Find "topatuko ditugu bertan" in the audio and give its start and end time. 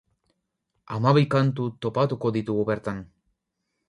1.87-3.05